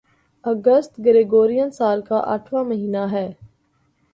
[0.45, 3.27] اگست Gregorian سال کا آٹھواں مہینہ ہے